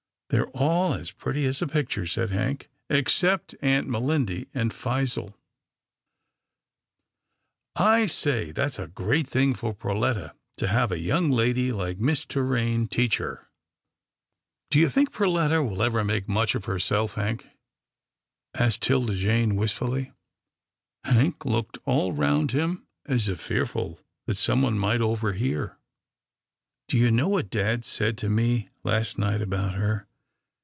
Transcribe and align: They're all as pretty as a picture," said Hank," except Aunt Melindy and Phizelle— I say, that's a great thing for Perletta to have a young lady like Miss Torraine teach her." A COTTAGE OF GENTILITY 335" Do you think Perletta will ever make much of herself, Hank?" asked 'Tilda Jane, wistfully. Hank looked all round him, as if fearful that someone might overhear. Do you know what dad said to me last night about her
They're 0.31 0.47
all 0.51 0.93
as 0.93 1.11
pretty 1.11 1.45
as 1.45 1.61
a 1.61 1.67
picture," 1.67 2.05
said 2.05 2.29
Hank," 2.29 2.69
except 2.89 3.53
Aunt 3.61 3.89
Melindy 3.89 4.47
and 4.53 4.71
Phizelle— 4.71 5.33
I 7.95 8.05
say, 8.05 8.53
that's 8.53 8.79
a 8.79 8.87
great 8.87 9.27
thing 9.27 9.53
for 9.53 9.73
Perletta 9.75 10.33
to 10.55 10.69
have 10.69 10.89
a 10.89 10.99
young 10.99 11.31
lady 11.31 11.73
like 11.73 11.97
Miss 11.97 12.25
Torraine 12.25 12.87
teach 12.87 13.17
her." 13.17 13.33
A 13.33 13.35
COTTAGE 13.35 13.47
OF 13.75 14.71
GENTILITY 14.71 14.71
335" 14.71 14.71
Do 14.71 14.79
you 14.79 14.89
think 14.89 15.11
Perletta 15.11 15.69
will 15.69 15.83
ever 15.83 16.05
make 16.05 16.29
much 16.29 16.55
of 16.55 16.63
herself, 16.63 17.15
Hank?" 17.15 17.49
asked 18.53 18.83
'Tilda 18.83 19.15
Jane, 19.17 19.57
wistfully. 19.57 20.13
Hank 21.03 21.43
looked 21.43 21.77
all 21.83 22.13
round 22.13 22.51
him, 22.51 22.87
as 23.05 23.27
if 23.27 23.41
fearful 23.41 23.99
that 24.27 24.37
someone 24.37 24.79
might 24.79 25.01
overhear. 25.01 25.77
Do 26.87 26.97
you 26.97 27.11
know 27.11 27.27
what 27.27 27.49
dad 27.49 27.83
said 27.83 28.17
to 28.19 28.29
me 28.29 28.69
last 28.83 29.17
night 29.17 29.41
about 29.41 29.75
her 29.75 30.07